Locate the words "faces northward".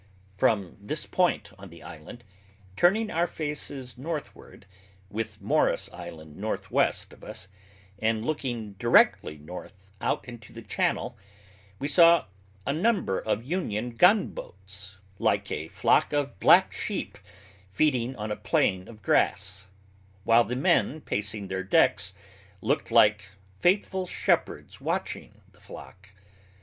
3.27-4.65